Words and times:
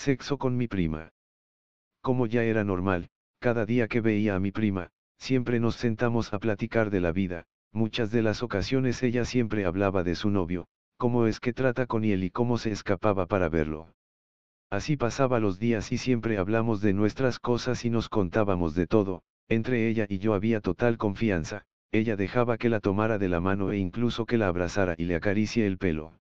Sexo 0.00 0.38
con 0.38 0.56
mi 0.56 0.66
prima. 0.66 1.12
Como 2.00 2.24
ya 2.24 2.42
era 2.42 2.64
normal, 2.64 3.10
cada 3.38 3.66
día 3.66 3.86
que 3.86 4.00
veía 4.00 4.34
a 4.34 4.40
mi 4.40 4.50
prima, 4.50 4.88
siempre 5.18 5.60
nos 5.60 5.74
sentamos 5.74 6.32
a 6.32 6.38
platicar 6.38 6.88
de 6.88 7.02
la 7.02 7.12
vida, 7.12 7.44
muchas 7.70 8.10
de 8.10 8.22
las 8.22 8.42
ocasiones 8.42 9.02
ella 9.02 9.26
siempre 9.26 9.66
hablaba 9.66 10.02
de 10.02 10.14
su 10.14 10.30
novio, 10.30 10.68
cómo 10.96 11.26
es 11.26 11.38
que 11.38 11.52
trata 11.52 11.84
con 11.84 12.04
él 12.04 12.24
y 12.24 12.30
cómo 12.30 12.56
se 12.56 12.70
escapaba 12.70 13.26
para 13.26 13.50
verlo. 13.50 13.92
Así 14.70 14.96
pasaba 14.96 15.38
los 15.38 15.58
días 15.58 15.92
y 15.92 15.98
siempre 15.98 16.38
hablamos 16.38 16.80
de 16.80 16.94
nuestras 16.94 17.38
cosas 17.38 17.84
y 17.84 17.90
nos 17.90 18.08
contábamos 18.08 18.74
de 18.74 18.86
todo, 18.86 19.22
entre 19.48 19.86
ella 19.86 20.06
y 20.08 20.16
yo 20.16 20.32
había 20.32 20.62
total 20.62 20.96
confianza, 20.96 21.66
ella 21.92 22.16
dejaba 22.16 22.56
que 22.56 22.70
la 22.70 22.80
tomara 22.80 23.18
de 23.18 23.28
la 23.28 23.42
mano 23.42 23.70
e 23.70 23.76
incluso 23.76 24.24
que 24.24 24.38
la 24.38 24.48
abrazara 24.48 24.94
y 24.96 25.04
le 25.04 25.16
acaricie 25.16 25.66
el 25.66 25.76
pelo. 25.76 26.19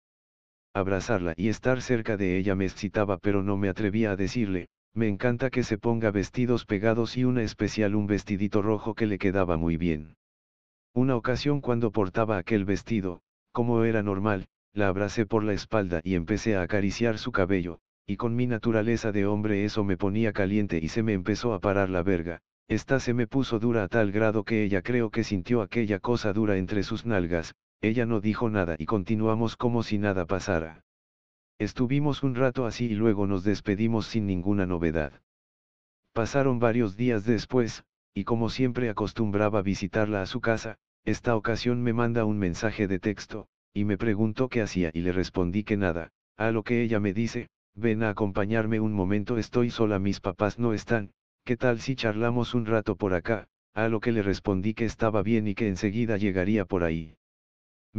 Abrazarla 0.74 1.34
y 1.36 1.50
estar 1.50 1.82
cerca 1.82 2.16
de 2.16 2.38
ella 2.38 2.56
me 2.56 2.66
excitaba 2.66 3.18
pero 3.18 3.44
no 3.44 3.58
me 3.58 3.70
atrevía 3.70 4.12
a 4.12 4.16
decirle, 4.16 4.70
me 4.94 5.08
encanta 5.08 5.50
que 5.50 5.64
se 5.64 5.78
ponga 5.78 6.12
vestidos 6.12 6.66
pegados 6.66 7.18
y 7.18 7.24
una 7.24 7.44
especial 7.44 7.96
un 7.96 8.08
vestidito 8.08 8.62
rojo 8.62 8.94
que 8.96 9.08
le 9.08 9.18
quedaba 9.18 9.58
muy 9.58 9.78
bien. 9.78 10.16
Una 10.94 11.16
ocasión 11.16 11.62
cuando 11.62 11.92
portaba 11.92 12.38
aquel 12.38 12.66
vestido, 12.66 13.22
como 13.52 13.84
era 13.84 14.04
normal, 14.04 14.48
la 14.74 14.88
abracé 14.88 15.26
por 15.26 15.44
la 15.44 15.54
espalda 15.54 16.02
y 16.04 16.16
empecé 16.16 16.56
a 16.56 16.62
acariciar 16.62 17.18
su 17.18 17.32
cabello, 17.32 17.80
y 18.06 18.18
con 18.18 18.36
mi 18.36 18.48
naturaleza 18.48 19.12
de 19.12 19.26
hombre 19.26 19.66
eso 19.66 19.84
me 19.84 19.98
ponía 19.98 20.34
caliente 20.34 20.80
y 20.82 20.90
se 20.90 21.04
me 21.04 21.14
empezó 21.14 21.54
a 21.54 21.60
parar 21.60 21.90
la 21.90 22.04
verga, 22.04 22.42
esta 22.68 23.00
se 23.00 23.14
me 23.14 23.28
puso 23.28 23.60
dura 23.60 23.84
a 23.84 23.88
tal 23.88 24.12
grado 24.12 24.44
que 24.44 24.64
ella 24.64 24.82
creo 24.82 25.10
que 25.10 25.24
sintió 25.24 25.62
aquella 25.62 26.00
cosa 26.00 26.34
dura 26.34 26.58
entre 26.58 26.84
sus 26.84 27.06
nalgas, 27.06 27.56
ella 27.82 28.06
no 28.06 28.20
dijo 28.20 28.50
nada 28.50 28.76
y 28.78 28.86
continuamos 28.86 29.56
como 29.56 29.84
si 29.84 29.98
nada 29.98 30.26
pasara. 30.26 30.84
Estuvimos 31.60 32.24
un 32.24 32.36
rato 32.36 32.66
así 32.66 32.86
y 32.86 32.96
luego 32.96 33.28
nos 33.28 33.44
despedimos 33.44 34.06
sin 34.06 34.26
ninguna 34.26 34.66
novedad. 34.66 35.14
Pasaron 36.14 36.60
varios 36.60 36.98
días 36.98 37.26
después, 37.26 37.84
y 38.14 38.24
como 38.24 38.50
siempre 38.50 38.90
acostumbraba 38.90 39.62
visitarla 39.62 40.22
a 40.22 40.26
su 40.26 40.42
casa, 40.42 40.78
esta 41.06 41.36
ocasión 41.36 41.82
me 41.82 41.94
manda 41.94 42.26
un 42.26 42.38
mensaje 42.38 42.88
de 42.88 43.00
texto, 43.00 43.48
y 43.74 43.86
me 43.86 43.98
preguntó 43.98 44.50
qué 44.50 44.62
hacía 44.62 44.92
y 44.94 45.02
le 45.02 45.12
respondí 45.12 45.64
que 45.64 45.78
nada, 45.78 46.12
a 46.38 46.52
lo 46.52 46.64
que 46.64 46.82
ella 46.82 47.00
me 47.00 47.14
dice, 47.14 47.50
ven 47.76 48.04
a 48.04 48.10
acompañarme 48.10 48.80
un 48.80 48.94
momento 48.94 49.38
estoy 49.38 49.70
sola 49.70 50.00
mis 50.00 50.20
papás 50.20 50.60
no 50.60 50.74
están, 50.74 51.12
¿qué 51.46 51.56
tal 51.56 51.80
si 51.80 51.96
charlamos 51.96 52.54
un 52.54 52.66
rato 52.66 52.96
por 52.96 53.14
acá? 53.14 53.48
A 53.74 53.88
lo 53.88 54.00
que 54.00 54.12
le 54.12 54.22
respondí 54.22 54.74
que 54.74 54.86
estaba 54.86 55.24
bien 55.24 55.48
y 55.48 55.56
que 55.56 55.68
enseguida 55.68 56.18
llegaría 56.18 56.66
por 56.66 56.84
ahí. 56.84 57.16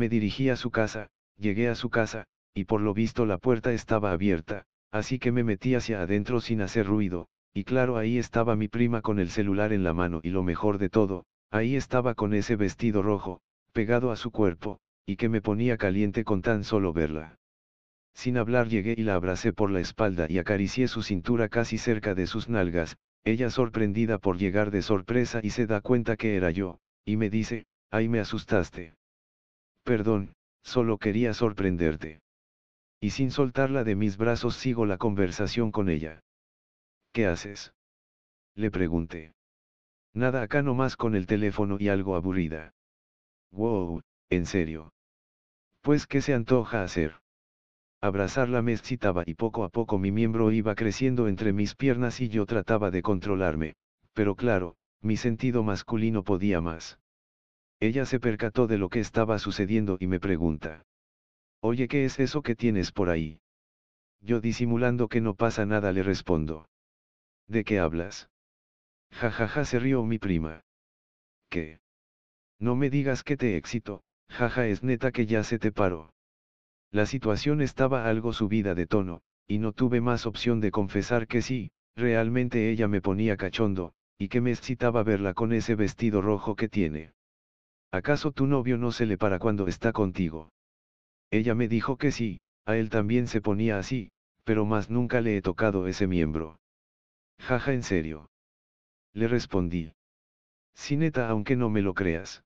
Me 0.01 0.09
dirigí 0.09 0.48
a 0.48 0.56
su 0.56 0.70
casa, 0.70 1.09
llegué 1.37 1.69
a 1.69 1.75
su 1.75 1.91
casa, 1.91 2.25
y 2.55 2.65
por 2.65 2.81
lo 2.81 2.95
visto 2.95 3.27
la 3.27 3.37
puerta 3.37 3.75
estaba 3.75 4.12
abierta, 4.12 4.65
así 4.91 5.19
que 5.19 5.31
me 5.31 5.45
metí 5.45 5.75
hacia 5.75 6.01
adentro 6.01 6.41
sin 6.41 6.62
hacer 6.62 6.87
ruido, 6.87 7.29
y 7.53 7.65
claro 7.65 7.98
ahí 7.98 8.17
estaba 8.17 8.56
mi 8.56 8.67
prima 8.67 9.03
con 9.03 9.19
el 9.19 9.28
celular 9.28 9.75
en 9.75 9.84
la 9.84 9.93
mano 9.93 10.21
y 10.23 10.31
lo 10.31 10.43
mejor 10.43 10.78
de 10.78 10.89
todo, 10.89 11.27
ahí 11.51 11.77
estaba 11.77 12.15
con 12.15 12.33
ese 12.33 12.56
vestido 12.56 13.03
rojo, 13.03 13.43
pegado 13.75 14.11
a 14.11 14.17
su 14.17 14.31
cuerpo, 14.31 14.81
y 15.05 15.17
que 15.17 15.28
me 15.28 15.43
ponía 15.43 15.77
caliente 15.77 16.25
con 16.25 16.41
tan 16.41 16.65
solo 16.65 16.95
verla. 16.95 17.37
Sin 18.15 18.39
hablar 18.39 18.69
llegué 18.69 18.95
y 18.97 19.03
la 19.03 19.17
abracé 19.17 19.53
por 19.53 19.71
la 19.71 19.81
espalda 19.81 20.25
y 20.31 20.39
acaricié 20.39 20.89
su 20.89 21.03
cintura 21.03 21.51
casi 21.51 21.77
cerca 21.77 22.15
de 22.15 22.27
sus 22.27 22.48
nalgas, 22.48 22.97
ella 23.23 23.51
sorprendida 23.51 24.17
por 24.17 24.39
llegar 24.39 24.71
de 24.71 24.81
sorpresa 24.81 25.41
y 25.43 25.51
se 25.51 25.67
da 25.67 25.83
cuenta 25.83 26.17
que 26.17 26.37
era 26.37 26.51
yo, 26.51 26.78
y 27.05 27.19
me 27.19 27.28
dice, 27.28 27.67
ay 27.91 28.09
me 28.09 28.19
asustaste. 28.19 28.95
Perdón, 29.84 30.33
solo 30.62 30.98
quería 30.98 31.34
sorprenderte 31.34 32.20
y 33.00 33.11
sin 33.11 33.31
soltarla 33.31 33.83
de 33.83 33.97
mis 33.97 34.19
brazos 34.19 34.55
sigo 34.56 34.84
la 34.84 34.98
conversación 34.98 35.72
con 35.72 35.89
ella. 35.89 36.22
¿Qué 37.12 37.27
haces? 37.27 37.72
Le 38.55 38.70
pregunté. 38.70 39.33
Nada 40.12 40.42
acá 40.42 40.62
nomás 40.62 40.97
con 40.97 41.14
el 41.14 41.27
teléfono 41.27 41.78
y 41.81 41.89
algo 41.89 42.14
aburrida. 42.14 42.75
Wow, 43.53 44.03
en 44.28 44.44
serio. 44.44 44.93
Pues 45.81 46.06
¿qué 46.06 46.21
se 46.21 46.34
antoja 46.34 46.83
hacer? 46.83 47.16
Abrazarla 48.03 48.60
me 48.60 48.72
excitaba 48.72 49.22
y 49.27 49.34
poco 49.34 49.65
a 49.65 49.71
poco 49.71 49.99
mi 49.99 50.10
miembro 50.10 50.53
iba 50.53 50.75
creciendo 50.75 51.27
entre 51.27 51.53
mis 51.53 51.75
piernas 51.75 52.21
y 52.21 52.28
yo 52.28 52.44
trataba 52.44 52.91
de 52.91 53.03
controlarme, 53.03 53.77
pero 54.12 54.37
claro, 54.37 54.77
mi 55.00 55.16
sentido 55.16 55.62
masculino 55.62 56.22
podía 56.22 56.60
más. 56.60 56.99
Ella 57.80 58.04
se 58.04 58.20
percató 58.20 58.66
de 58.66 58.76
lo 58.76 58.91
que 58.91 59.00
estaba 59.00 59.38
sucediendo 59.38 59.96
y 59.98 60.06
me 60.06 60.20
pregunta. 60.20 60.84
Oye, 61.60 61.88
¿qué 61.88 62.04
es 62.04 62.20
eso 62.20 62.42
que 62.42 62.54
tienes 62.54 62.92
por 62.92 63.08
ahí? 63.08 63.41
Yo 64.20 64.42
disimulando 64.42 65.08
que 65.08 65.22
no 65.22 65.34
pasa 65.34 65.64
nada 65.64 65.91
le 65.91 66.02
respondo. 66.02 66.68
¿De 67.46 67.64
qué 67.64 67.78
hablas? 67.78 68.28
Jajaja 69.12 69.48
ja, 69.48 69.48
ja, 69.48 69.64
se 69.64 69.78
rió 69.78 70.04
mi 70.04 70.18
prima. 70.18 70.62
¿Qué? 71.48 71.80
No 72.58 72.76
me 72.76 72.91
digas 72.91 73.22
que 73.22 73.38
te 73.38 73.56
éxito, 73.56 74.04
jaja 74.28 74.66
es 74.66 74.82
neta 74.82 75.10
que 75.10 75.24
ya 75.24 75.42
se 75.42 75.58
te 75.58 75.72
paró. 75.72 76.12
La 76.91 77.06
situación 77.06 77.62
estaba 77.62 78.06
algo 78.06 78.34
subida 78.34 78.74
de 78.74 78.86
tono, 78.86 79.22
y 79.47 79.58
no 79.58 79.72
tuve 79.72 80.00
más 80.00 80.26
opción 80.26 80.60
de 80.60 80.70
confesar 80.70 81.26
que 81.26 81.41
sí, 81.41 81.72
realmente 81.97 82.70
ella 82.70 82.88
me 82.88 83.00
ponía 83.00 83.36
cachondo, 83.36 83.94
y 84.18 84.28
que 84.28 84.41
me 84.41 84.50
excitaba 84.50 85.02
verla 85.02 85.32
con 85.32 85.52
ese 85.54 85.74
vestido 85.74 86.20
rojo 86.20 86.56
que 86.56 86.68
tiene. 86.68 87.12
¿Acaso 87.93 88.31
tu 88.31 88.47
novio 88.47 88.78
no 88.78 88.93
se 88.93 89.06
le 89.06 89.19
para 89.19 89.39
cuando 89.39 89.67
está 89.67 89.93
contigo? 89.93 90.53
Ella 91.31 91.55
me 91.55 91.67
dijo 91.67 91.97
que 91.97 92.12
sí, 92.12 92.41
a 92.65 92.77
él 92.77 92.89
también 92.89 93.27
se 93.27 93.41
ponía 93.41 93.78
así, 93.78 94.11
pero 94.45 94.65
más 94.65 94.91
nunca 94.91 95.21
le 95.21 95.37
he 95.37 95.43
tocado 95.43 95.87
ese 95.87 96.06
miembro. 96.06 96.59
Jaja, 97.41 97.73
en 97.73 97.83
serio. 97.83 98.31
Le 99.12 99.27
respondí. 99.27 99.93
Sí 100.75 100.97
neta 100.97 101.28
aunque 101.28 101.56
no 101.56 101.69
me 101.69 101.83
lo 101.83 101.95
creas. 101.95 102.45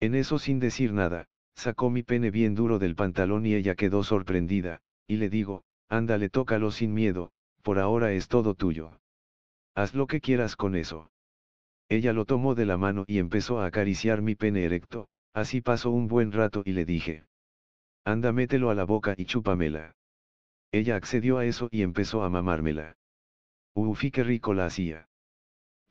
En 0.00 0.14
eso 0.14 0.38
sin 0.38 0.58
decir 0.58 0.92
nada, 0.92 1.26
sacó 1.54 1.90
mi 1.90 2.02
pene 2.02 2.30
bien 2.30 2.54
duro 2.54 2.78
del 2.78 2.96
pantalón 2.96 3.46
y 3.46 3.54
ella 3.54 3.76
quedó 3.76 4.02
sorprendida, 4.02 4.80
y 5.06 5.16
le 5.16 5.30
digo, 5.30 5.62
ándale 5.88 6.28
tócalo 6.28 6.70
sin 6.70 6.92
miedo, 6.92 7.30
por 7.62 7.78
ahora 7.78 8.12
es 8.12 8.28
todo 8.28 8.54
tuyo. 8.54 8.98
Haz 9.74 9.94
lo 9.94 10.06
que 10.06 10.20
quieras 10.20 10.56
con 10.56 10.74
eso. 10.74 11.10
Ella 11.88 12.12
lo 12.12 12.24
tomó 12.24 12.54
de 12.54 12.66
la 12.66 12.76
mano 12.76 13.04
y 13.06 13.18
empezó 13.18 13.60
a 13.60 13.66
acariciar 13.66 14.20
mi 14.20 14.34
pene 14.34 14.64
erecto, 14.64 15.08
así 15.32 15.60
pasó 15.60 15.90
un 15.90 16.08
buen 16.08 16.32
rato 16.32 16.62
y 16.64 16.72
le 16.72 16.84
dije. 16.84 17.24
Anda 18.04 18.32
mételo 18.32 18.70
a 18.70 18.74
la 18.74 18.84
boca 18.84 19.14
y 19.16 19.24
chúpamela. 19.24 19.94
Ella 20.72 20.96
accedió 20.96 21.38
a 21.38 21.44
eso 21.44 21.68
y 21.70 21.82
empezó 21.82 22.22
a 22.22 22.30
mamármela. 22.30 22.96
Ufi 23.74 24.10
qué 24.10 24.24
rico 24.24 24.52
la 24.52 24.66
hacía. 24.66 25.08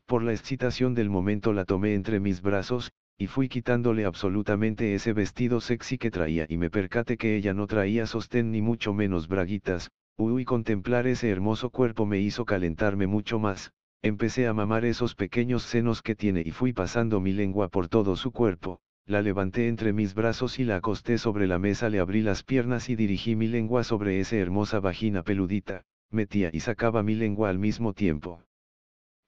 Por 0.05 0.21
la 0.21 0.33
excitación 0.33 0.93
del 0.95 1.09
momento 1.09 1.53
la 1.53 1.65
tomé 1.65 1.93
entre 1.93 2.19
mis 2.19 2.41
brazos, 2.41 2.91
y 3.17 3.27
fui 3.27 3.47
quitándole 3.47 4.05
absolutamente 4.05 4.93
ese 4.93 5.13
vestido 5.13 5.61
sexy 5.61 5.97
que 5.97 6.11
traía 6.11 6.45
y 6.49 6.57
me 6.57 6.69
percaté 6.69 7.17
que 7.17 7.37
ella 7.37 7.53
no 7.53 7.67
traía 7.67 8.05
sostén 8.05 8.51
ni 8.51 8.61
mucho 8.61 8.93
menos 8.93 9.27
braguitas, 9.27 9.91
uy 10.17 10.43
contemplar 10.43 11.07
ese 11.07 11.29
hermoso 11.29 11.69
cuerpo 11.69 12.05
me 12.05 12.19
hizo 12.19 12.43
calentarme 12.43 13.07
mucho 13.07 13.39
más, 13.39 13.71
empecé 14.05 14.45
a 14.45 14.53
mamar 14.53 14.85
esos 14.85 15.15
pequeños 15.15 15.63
senos 15.63 16.03
que 16.03 16.15
tiene 16.15 16.43
y 16.45 16.51
fui 16.51 16.73
pasando 16.73 17.19
mi 17.19 17.33
lengua 17.33 17.69
por 17.69 17.87
todo 17.87 18.15
su 18.15 18.31
cuerpo, 18.31 18.79
la 19.07 19.23
levanté 19.23 19.67
entre 19.67 19.93
mis 19.93 20.13
brazos 20.13 20.59
y 20.59 20.63
la 20.63 20.75
acosté 20.75 21.17
sobre 21.17 21.47
la 21.47 21.57
mesa, 21.57 21.89
le 21.89 21.99
abrí 21.99 22.21
las 22.21 22.43
piernas 22.43 22.87
y 22.89 22.95
dirigí 22.95 23.35
mi 23.35 23.47
lengua 23.47 23.83
sobre 23.83 24.19
esa 24.19 24.35
hermosa 24.35 24.79
vagina 24.79 25.23
peludita, 25.23 25.85
metía 26.11 26.51
y 26.53 26.59
sacaba 26.59 27.01
mi 27.01 27.15
lengua 27.15 27.49
al 27.49 27.57
mismo 27.57 27.93
tiempo. 27.93 28.43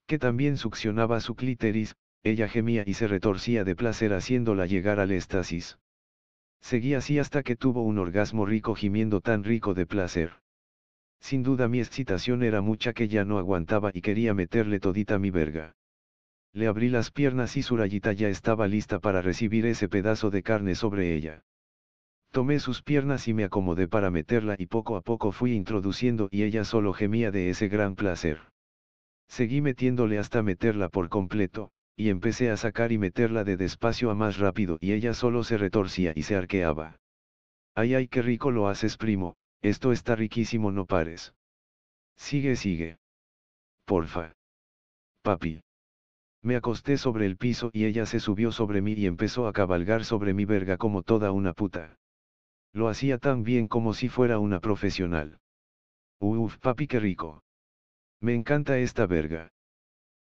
Que 0.06 0.20
también 0.20 0.58
succionaba 0.58 1.22
su 1.22 1.34
clíteris, 1.34 1.96
ella 2.22 2.48
gemía 2.48 2.84
y 2.86 2.94
se 2.94 3.08
retorcía 3.08 3.64
de 3.64 3.76
placer 3.76 4.14
haciéndola 4.14 4.68
llegar 4.68 5.00
al 5.00 5.12
éxtasis. 5.12 5.80
Seguí 6.62 6.94
así 6.94 7.18
hasta 7.18 7.42
que 7.42 7.56
tuvo 7.56 7.82
un 7.82 7.98
orgasmo 7.98 8.46
rico 8.46 8.76
gimiendo 8.76 9.22
tan 9.22 9.44
rico 9.44 9.74
de 9.74 9.88
placer. 9.88 10.34
Sin 11.20 11.44
duda 11.44 11.68
mi 11.68 11.80
excitación 11.80 12.44
era 12.44 12.62
mucha 12.62 12.94
que 12.94 13.08
ya 13.08 13.26
no 13.26 13.38
aguantaba 13.38 13.92
y 13.94 14.02
quería 14.02 14.34
meterle 14.34 14.80
todita 14.80 15.20
mi 15.20 15.30
verga. 15.30 15.76
Le 16.54 16.68
abrí 16.68 16.90
las 16.90 17.12
piernas 17.12 17.58
y 17.58 17.64
su 17.64 17.78
rayita 17.78 18.14
ya 18.14 18.30
estaba 18.30 18.68
lista 18.68 19.00
para 19.00 19.22
recibir 19.22 19.66
ese 19.66 19.90
pedazo 19.90 20.30
de 20.30 20.44
carne 20.44 20.76
sobre 20.76 21.14
ella. 21.14 21.44
Tomé 22.32 22.60
sus 22.60 22.82
piernas 22.82 23.28
y 23.28 23.34
me 23.34 23.44
acomodé 23.44 23.88
para 23.88 24.12
meterla 24.12 24.56
y 24.58 24.66
poco 24.68 24.96
a 24.96 25.02
poco 25.02 25.32
fui 25.32 25.54
introduciendo 25.54 26.30
y 26.32 26.44
ella 26.44 26.64
solo 26.64 26.94
gemía 26.94 27.32
de 27.32 27.50
ese 27.50 27.68
gran 27.68 27.96
placer. 27.96 28.40
Seguí 29.28 29.62
metiéndole 29.62 30.20
hasta 30.20 30.42
meterla 30.44 30.90
por 30.90 31.10
completo, 31.10 31.72
y 31.96 32.10
empecé 32.10 32.52
a 32.52 32.58
sacar 32.58 32.92
y 32.92 32.98
meterla 32.98 33.44
de 33.44 33.58
despacio 33.58 34.12
a 34.12 34.16
más 34.16 34.38
rápido 34.38 34.78
y 34.80 34.94
ella 34.94 35.14
solo 35.14 35.44
se 35.44 35.58
retorcía 35.58 36.14
y 36.16 36.24
se 36.24 36.36
arqueaba. 36.36 37.00
Ay 37.76 37.96
ay 37.96 38.08
qué 38.08 38.22
rico 38.22 38.52
lo 38.52 38.68
haces 38.68 38.98
primo, 38.98 39.36
esto 39.62 39.92
está 39.92 40.16
riquísimo 40.16 40.72
no 40.72 40.86
pares. 40.86 41.34
Sigue 42.16 42.56
sigue. 42.56 42.98
Porfa. 43.86 44.34
Papi. 45.22 45.62
Me 46.42 46.56
acosté 46.56 46.98
sobre 46.98 47.26
el 47.26 47.38
piso 47.38 47.70
y 47.74 47.86
ella 47.86 48.06
se 48.06 48.20
subió 48.20 48.52
sobre 48.52 48.82
mí 48.82 48.94
y 48.94 49.06
empezó 49.06 49.48
a 49.48 49.54
cabalgar 49.54 50.06
sobre 50.06 50.34
mi 50.34 50.46
verga 50.46 50.78
como 50.78 51.04
toda 51.04 51.32
una 51.32 51.54
puta. 51.54 51.98
Lo 52.74 52.88
hacía 52.90 53.18
tan 53.18 53.44
bien 53.44 53.68
como 53.68 53.94
si 53.94 54.08
fuera 54.08 54.40
una 54.40 54.60
profesional. 54.60 55.40
Uf, 56.20 56.58
papi, 56.60 56.88
qué 56.88 57.00
rico. 57.00 57.44
Me 58.22 58.34
encanta 58.34 58.78
esta 58.78 59.06
verga. 59.06 59.52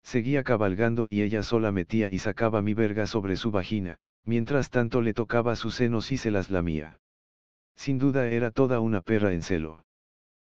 Seguía 0.02 0.42
cabalgando 0.42 1.06
y 1.10 1.22
ella 1.22 1.42
sola 1.42 1.72
metía 1.72 2.08
y 2.10 2.18
sacaba 2.18 2.62
mi 2.62 2.74
verga 2.74 3.06
sobre 3.06 3.36
su 3.36 3.50
vagina, 3.50 3.98
mientras 4.24 4.70
tanto 4.70 5.02
le 5.02 5.14
tocaba 5.14 5.56
sus 5.56 5.74
senos 5.74 6.10
y 6.12 6.16
se 6.16 6.30
las 6.30 6.50
lamía. 6.50 6.98
Sin 7.80 7.96
duda 7.98 8.28
era 8.28 8.50
toda 8.50 8.78
una 8.80 9.00
perra 9.00 9.32
en 9.32 9.40
celo. 9.40 9.86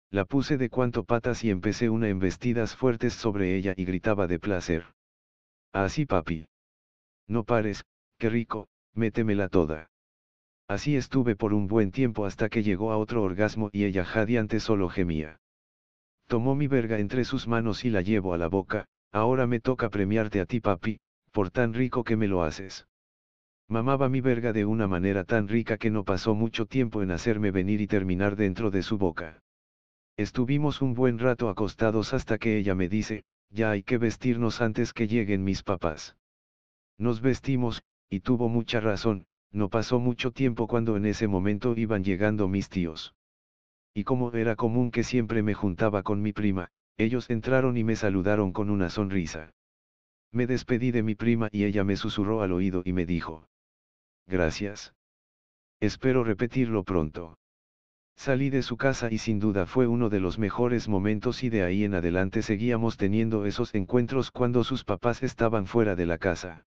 La 0.09 0.25
puse 0.25 0.57
de 0.57 0.71
cuanto 0.71 1.03
patas 1.03 1.43
y 1.43 1.51
empecé 1.51 1.87
una 1.87 2.09
embestidas 2.09 2.75
fuertes 2.75 3.13
sobre 3.13 3.55
ella 3.55 3.75
y 3.77 3.85
gritaba 3.85 4.25
de 4.25 4.39
placer. 4.39 4.83
Así 5.71 6.07
papi. 6.07 6.47
No 7.27 7.43
pares, 7.43 7.85
qué 8.17 8.31
rico, 8.31 8.67
métemela 8.95 9.47
toda. 9.47 9.91
Así 10.67 10.95
estuve 10.95 11.35
por 11.35 11.53
un 11.53 11.67
buen 11.67 11.91
tiempo 11.91 12.25
hasta 12.25 12.49
que 12.49 12.63
llegó 12.63 12.91
a 12.91 12.97
otro 12.97 13.21
orgasmo 13.21 13.69
y 13.71 13.83
ella 13.83 14.05
jadeante 14.05 14.59
solo 14.59 14.89
gemía. 14.89 15.39
Tomó 16.25 16.55
mi 16.55 16.65
verga 16.65 16.97
entre 16.97 17.25
sus 17.25 17.47
manos 17.47 17.85
y 17.85 17.91
la 17.91 18.01
llevo 18.01 18.33
a 18.33 18.39
la 18.39 18.47
boca, 18.47 18.87
ahora 19.11 19.45
me 19.45 19.59
toca 19.59 19.91
premiarte 19.91 20.41
a 20.41 20.47
ti 20.47 20.61
papi, 20.61 20.99
por 21.31 21.51
tan 21.51 21.75
rico 21.75 22.03
que 22.03 22.17
me 22.17 22.27
lo 22.27 22.41
haces. 22.41 22.87
Mamaba 23.71 24.09
mi 24.09 24.19
verga 24.19 24.51
de 24.51 24.65
una 24.65 24.87
manera 24.87 25.25
tan 25.25 25.47
rica 25.47 25.77
que 25.77 25.91
no 25.91 26.03
pasó 26.03 26.33
mucho 26.33 26.65
tiempo 26.65 27.03
en 27.03 27.11
hacerme 27.11 27.51
venir 27.51 27.81
y 27.81 27.87
terminar 27.87 28.35
dentro 28.35 28.71
de 28.71 28.81
su 28.81 28.97
boca. 28.97 29.43
Estuvimos 30.17 30.81
un 30.81 30.95
buen 30.95 31.19
rato 31.19 31.49
acostados 31.49 32.15
hasta 32.15 32.39
que 32.39 32.57
ella 32.57 32.73
me 32.73 32.89
dice, 32.89 33.25
ya 33.51 33.69
hay 33.69 33.83
que 33.83 33.99
vestirnos 33.99 34.61
antes 34.61 34.91
que 34.91 35.07
lleguen 35.07 35.43
mis 35.43 35.61
papás. 35.61 36.17
Nos 36.97 37.21
vestimos, 37.21 37.83
y 38.09 38.21
tuvo 38.21 38.49
mucha 38.49 38.79
razón, 38.79 39.27
no 39.51 39.69
pasó 39.69 39.99
mucho 39.99 40.31
tiempo 40.31 40.65
cuando 40.65 40.97
en 40.97 41.05
ese 41.05 41.27
momento 41.27 41.75
iban 41.77 42.03
llegando 42.03 42.47
mis 42.47 42.69
tíos. 42.69 43.13
Y 43.93 44.03
como 44.03 44.31
era 44.33 44.55
común 44.55 44.89
que 44.89 45.03
siempre 45.03 45.43
me 45.43 45.53
juntaba 45.53 46.01
con 46.01 46.23
mi 46.23 46.33
prima, 46.33 46.71
ellos 46.97 47.29
entraron 47.29 47.77
y 47.77 47.83
me 47.83 47.95
saludaron 47.95 48.51
con 48.51 48.71
una 48.71 48.89
sonrisa. 48.89 49.53
Me 50.31 50.47
despedí 50.47 50.89
de 50.89 51.03
mi 51.03 51.13
prima 51.13 51.49
y 51.51 51.65
ella 51.65 51.83
me 51.83 51.97
susurró 51.97 52.41
al 52.41 52.51
oído 52.51 52.81
y 52.83 52.93
me 52.93 53.05
dijo. 53.05 53.45
Gracias. 54.29 54.93
Espero 55.79 56.23
repetirlo 56.23 56.83
pronto. 56.83 57.39
Salí 58.15 58.51
de 58.51 58.61
su 58.61 58.77
casa 58.77 59.07
y 59.11 59.17
sin 59.17 59.39
duda 59.39 59.65
fue 59.65 59.87
uno 59.87 60.09
de 60.09 60.19
los 60.19 60.37
mejores 60.37 60.87
momentos 60.87 61.43
y 61.43 61.49
de 61.49 61.63
ahí 61.63 61.83
en 61.83 61.95
adelante 61.95 62.43
seguíamos 62.43 62.95
teniendo 62.95 63.47
esos 63.47 63.73
encuentros 63.73 64.29
cuando 64.29 64.63
sus 64.63 64.83
papás 64.83 65.23
estaban 65.23 65.65
fuera 65.65 65.95
de 65.95 66.05
la 66.05 66.19
casa. 66.19 66.67